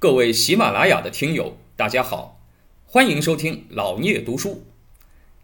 [0.00, 2.38] 各位喜马拉雅的听友，大家好，
[2.86, 4.62] 欢迎收听老聂读书。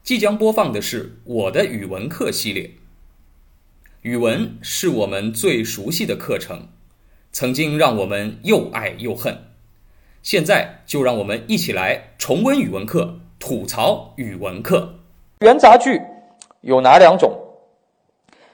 [0.05, 2.71] 即将播放的是我的语文课系列。
[4.03, 6.69] 语文是我们最熟悉的课程，
[7.33, 9.37] 曾经让我们又爱又恨。
[10.23, 14.95] 现在就让我们一起来重温语文课，吐槽语文课。
[15.41, 16.01] 元杂剧
[16.61, 17.37] 有哪两种？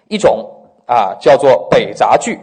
[0.08, 0.50] 一种
[0.86, 2.38] 啊叫做北杂剧，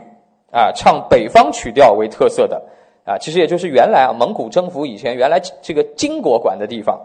[0.51, 2.63] 啊唱北方曲调为特色的，
[3.07, 6.99] 啊其实也就是原来啊蒙古征服以前原来这个金国管的地方，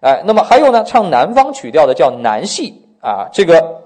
[0.00, 3.82] 哎，那么还有呢唱南方曲调的叫南戏，啊这个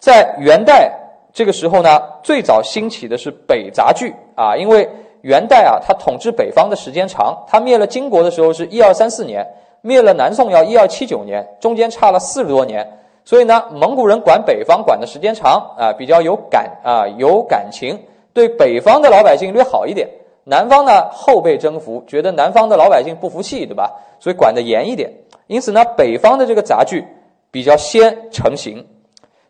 [0.00, 0.92] 在元代
[1.32, 4.88] 这个时候呢最早兴起的是北杂剧，啊因为
[5.20, 9.46] 元代啊他统治北方的时间长，他灭了金国的时候是一二三四年，
[9.80, 12.98] 灭了南宋要一二七九年，中间差了四十多年。
[13.24, 17.96] 所以呢，蒙古人管北方管的时间长啊，比较有感啊，有感情，
[18.34, 20.08] 对北方的老百姓略好一点。
[20.44, 23.92] 南方呢后被征服，觉得南方的老百姓不服气，对吧？
[24.18, 25.12] 所以管得严一点。
[25.46, 27.04] 因此呢，北方的这个杂剧
[27.50, 28.86] 比较先成型。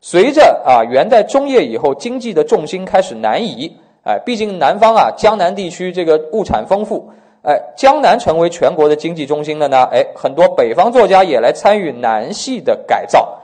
[0.01, 7.11] 随着啊元代中叶以后，经济的重心开始南移，哎，毕竟南方啊江南地区这个物产丰富，
[7.43, 13.39] 哎，江南成为全国的经济中心了呢，哎，很多北方作家也来参与南戏的改造。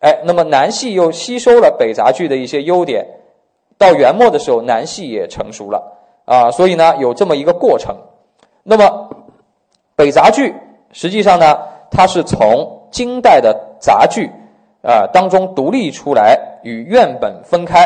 [0.00, 3.04] 哎，那么南戏又吸收了北杂剧的一些优点，
[3.76, 5.97] 到元末的时候，南戏也成熟了
[6.28, 7.96] 啊，所以呢，有这么一个过程。
[8.62, 9.08] 那么
[9.96, 10.54] 北杂剧
[10.92, 11.58] 实际上呢，
[11.90, 14.30] 它是从金代的杂剧
[14.82, 17.82] 啊当中独立出来，与院本分开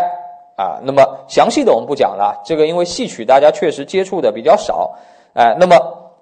[0.56, 0.80] 啊。
[0.82, 4.92] 那么详细的我们不讲了，这个因为戏曲大家确实接触的比较少，
[5.34, 5.76] 哎，那么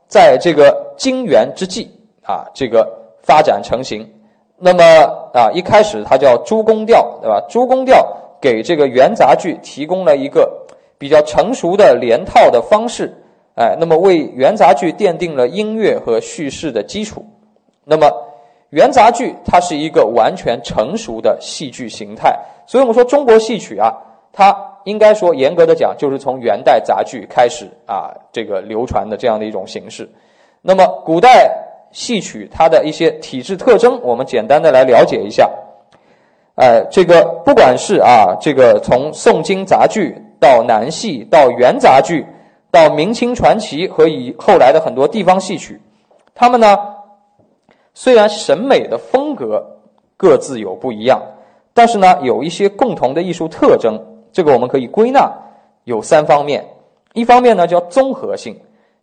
[0.07, 1.91] 在这个金元之际
[2.23, 2.87] 啊，这个
[3.23, 4.07] 发展成型。
[4.63, 4.85] 那么
[5.33, 7.41] 啊，一开始它叫诸宫调，对吧？
[7.49, 8.07] 诸宫调
[8.39, 10.67] 给这个元杂剧提供了一个
[11.01, 13.13] 比较成熟的连套的方式，
[13.57, 17.25] 哎，那么为元杂剧奠定了音乐和叙事的基础。
[17.85, 18.09] 那么
[18.69, 23.91] 元杂剧它是一个完全成熟的戏剧形态，所以我们说中国戏曲啊，
[24.33, 30.07] 它应该说严格的讲，就是从元代杂剧开始啊，这个流传的这样的一种形式。
[30.61, 31.67] 那么古代。
[31.93, 35.51] 戏曲它的一些体质特征，我们简单的来了解一下。
[36.55, 42.27] 哎，这个不管是啊，这个从宋金杂剧到南戏，到元杂剧，
[42.71, 45.81] 到明清传奇和以后来的很多地方戏曲，
[46.35, 46.77] 他们呢
[47.95, 49.79] 虽然审美的风格
[50.17, 51.21] 各自有不一样，
[51.75, 54.01] 但是呢有一些共同的艺术特征。
[54.33, 55.31] 这个我们可以归纳
[55.85, 56.65] 有三方面。
[57.13, 58.57] 一方面呢叫综合性，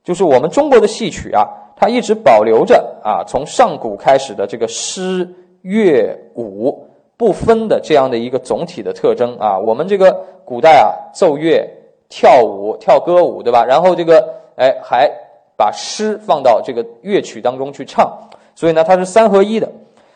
[0.03, 1.45] 就是我们中国的戏曲啊。
[1.75, 5.29] 它一直保留着啊，从上古开始的这个诗、
[5.61, 6.86] 乐、舞
[7.17, 9.57] 不分的这样的一个总体的特征啊。
[9.59, 11.67] 我们这个古代啊，奏乐、
[12.07, 13.65] 跳舞、跳歌舞，对吧？
[13.65, 15.11] 然后这个哎，还
[15.57, 19.71] 把诗放到这个乐曲当中去唱，所以呢，它是三合一的。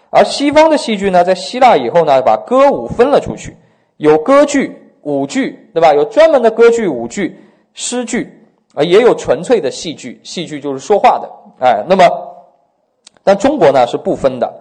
[0.09, 3.55] 而西方的戏剧呢，在希腊以后呢，把歌舞分了出去，
[3.97, 5.93] 有歌剧、舞剧，对吧？
[5.93, 7.39] 有专门的歌剧、舞剧、
[7.73, 8.29] 诗剧
[8.75, 11.29] 啊，也有纯粹的戏剧，戏剧就是说话的。
[11.59, 12.03] 哎，那么，
[13.23, 14.53] 但中国呢是不分的，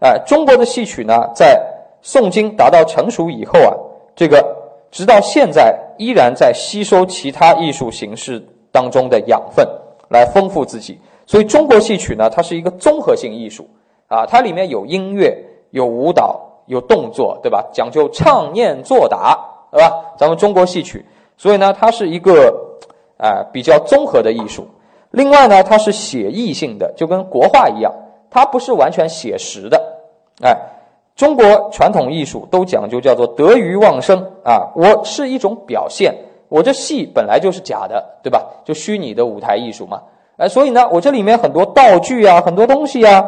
[0.00, 1.60] 哎，中国的戏曲呢，在
[2.02, 3.72] 宋金达到成熟以后啊，
[4.14, 4.56] 这个
[4.90, 9.66] 直到现在依然在吸收其他艺术形式当中的养分，
[10.08, 11.00] 来丰富自己。
[11.24, 13.68] 所以中国戏曲呢，它是一个综合性艺术
[14.08, 17.64] 啊，它里面有音乐、有舞蹈、有动作，对吧？
[17.72, 19.38] 讲究唱念做打，
[19.70, 19.92] 对吧？
[20.18, 22.52] 咱们中国戏曲，所以呢，它是一个
[23.16, 24.66] 啊比较综合的艺术。
[25.12, 27.94] 另外呢，它是写意性的，就跟国画一样，
[28.28, 29.80] 它不是完全写实的。
[30.42, 30.56] 哎，
[31.16, 36.14] 中国传统艺术都讲究叫做得鱼忘生啊，我是一种表现，
[36.48, 38.44] 我这戏本来就是假的，对吧？
[38.64, 40.00] 就虚拟的舞台艺术嘛。
[40.36, 43.24] 哎，所以呢，我这里面很多道具啊，很多东西啊，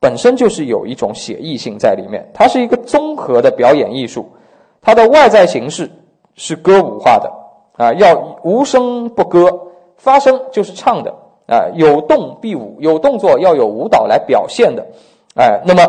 [0.00, 4.28] 本身就是有一种写意性在里面，它是一个综合的表演艺术，
[4.82, 5.90] 它的外在形式
[6.34, 7.32] 是歌舞化的
[7.76, 9.66] 啊，要无声不歌。
[9.96, 11.14] 发声就是唱的，
[11.46, 14.82] 啊，有动必舞，有动作要有舞蹈来表现的，
[15.36, 15.86] 哎，那么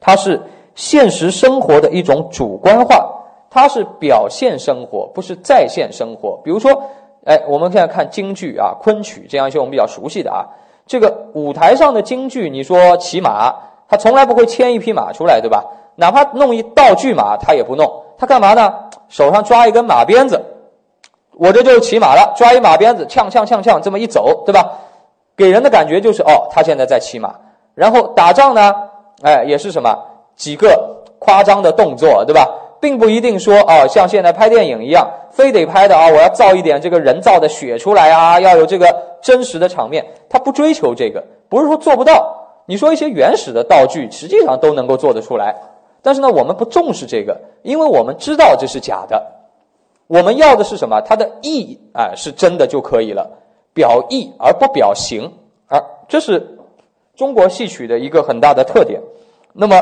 [0.00, 0.40] 它是
[0.74, 3.08] 现实生活的一种主观化，
[3.50, 6.40] 它是表现生活，不是再现生活。
[6.44, 6.82] 比如说，
[7.24, 10.46] 哎，我们现在看京剧啊、昆曲这样一些我们比较熟悉的啊，
[10.86, 13.54] 这个舞台上的京剧，你说骑马，
[13.88, 15.64] 他从来不会牵一匹马出来，对吧？
[15.96, 18.72] 哪怕弄一道具马，他也不弄，他干嘛呢？
[19.08, 20.40] 手上抓一根马鞭子。
[21.32, 24.78] 我这就是骑马了，抓一马鞭子，呛呛呛呛，这么一走，对吧？
[25.36, 27.34] 给人的感觉就是哦，他现在在骑马。
[27.74, 28.74] 然后打仗呢，
[29.22, 29.96] 哎，也是什么
[30.36, 32.46] 几个夸张的动作，对吧？
[32.80, 38.86] 并不一定说啊，像现在拍电影一样，非得拍的啊，我要造一点这个人造的血出来啊，要有这个
[39.20, 42.36] 真实的场面，他不追求这个，不是说做不到。
[42.66, 45.56] 你说一些原始的道具，实际上都能够做得出来，
[46.02, 49.26] 但是呢，我们不重视这个，因为我们知道这是假的。
[50.06, 51.00] 我们要的是什么？
[51.00, 53.28] 它的意啊是真的就可以了，
[53.74, 55.32] 表意而不表形，
[55.66, 56.57] 而这是
[57.18, 59.02] 中国戏曲的一个很大的特点。
[59.52, 59.76] 那么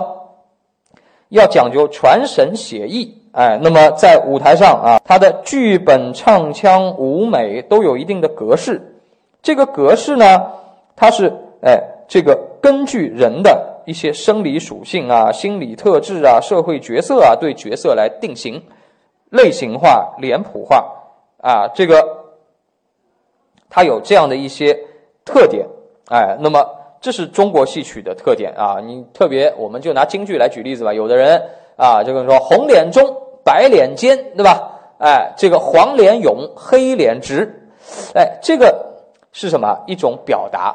[1.28, 8.96] 要讲究传神写意，哎，那么在舞台上啊，它的剧本、唱腔、舞美都有一定的格式。
[9.40, 10.50] 这个格式呢，
[10.96, 12.36] 它是哎这个。
[12.58, 18.60] 根据人的一些生理属性啊、心理特质啊、社会角色啊，对角色来定型、
[19.30, 20.84] 类型化、脸谱化
[21.40, 22.04] 啊，这个
[23.70, 24.76] 它有这样的一些
[25.24, 25.68] 特点，
[26.08, 26.68] 哎，那么
[27.00, 28.80] 这是中国戏曲的特点啊。
[28.80, 30.92] 你特别，我们就拿京剧来举例子吧。
[30.92, 31.42] 有的人
[31.76, 33.04] 啊，这个说红脸中，
[33.44, 34.72] 白脸尖，对吧？
[34.98, 37.68] 哎，这个黄脸勇，黑脸直，
[38.14, 38.94] 哎，这个
[39.32, 40.74] 是什么一种表达？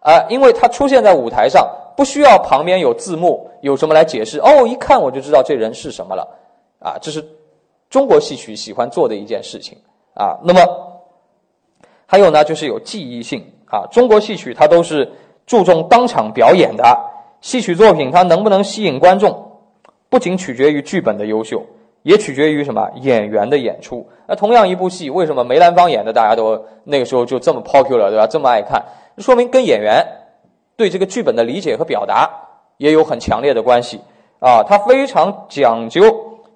[0.00, 4.38] 啊，因为它出现在舞台上，不需要旁边有字幕，有什么来解释？
[4.38, 6.28] 哦，一看我就知道这人是什么了。
[6.78, 7.24] 啊，这是
[7.90, 9.76] 中国戏曲喜欢做的一件事情。
[10.14, 10.60] 啊，那么
[12.06, 13.44] 还有呢，就是有记忆性。
[13.68, 15.10] 啊，中国戏曲它都是
[15.46, 16.84] 注重当场表演的。
[17.40, 19.52] 戏曲作品它能不能吸引观众，
[20.08, 21.62] 不仅取决于剧本的优秀，
[22.02, 24.08] 也取决于什么演员的演出。
[24.26, 28.26] 那同样一部戏，为什么梅兰芳演的大家都那个时候就这么 popular，对吧？
[28.26, 28.84] 这么爱看？
[29.18, 30.04] 说明跟演员
[30.76, 32.28] 对这个剧本的理解和表达
[32.76, 34.00] 也有很强烈的关系
[34.40, 36.02] 啊，他非常讲究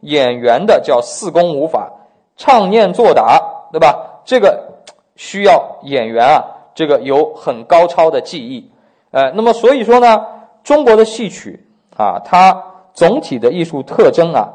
[0.00, 1.90] 演员的叫四功五法，
[2.36, 3.40] 唱念做打，
[3.72, 4.20] 对吧？
[4.24, 4.82] 这个
[5.16, 6.44] 需要演员啊，
[6.74, 8.70] 这个有很高超的技艺，
[9.10, 10.26] 呃，那么所以说呢，
[10.62, 11.66] 中国的戏曲
[11.96, 12.62] 啊，它
[12.94, 14.48] 总体的艺术特征啊，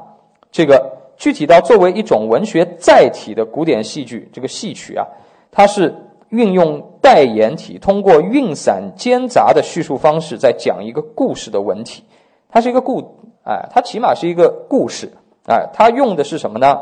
[0.51, 5.05] 这个具体到作为一种文学载体的古典戏剧，这个戏曲啊，
[5.51, 5.93] 它是。
[6.29, 12.03] 运用代言体，通过韵散兼杂的叙述方式，在讲一个故事的文体。
[12.49, 12.99] 它是一个故，
[13.45, 15.07] 哎，它起码是一个故事，
[15.47, 16.81] 哎，它用的是什么呢？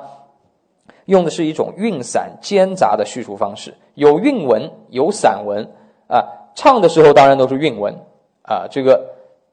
[1.05, 5.69] 用的是一种韵散兼杂的叙述方式，有韵文，有散文，
[6.13, 6.21] 啊，
[6.53, 7.93] 唱的时候当然都是韵文，
[8.43, 9.03] 啊，这个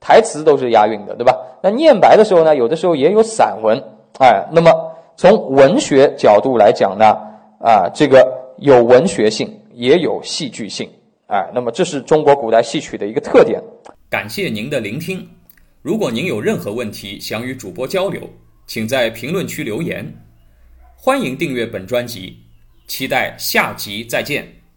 [0.01, 1.35] 台词都是押韵的，对吧？
[1.63, 3.83] 那念白的时候呢，有的时候也有散文，
[4.19, 4.71] 哎，那么
[5.17, 7.07] 从文学角度来讲呢，
[7.61, 8.27] 啊，这个
[8.59, 9.57] 有文学性。
[9.73, 10.91] 也有戏剧性，
[11.29, 13.63] 哎，那么这是中国古代戏曲的一个特点。
[14.11, 15.27] 感谢您的聆听。
[15.81, 18.21] 如果您有任何问题想与主播交流，
[18.67, 20.05] 请在评论区留言。
[20.97, 22.37] 欢迎订阅本专辑，
[22.89, 24.60] 期待下集再见。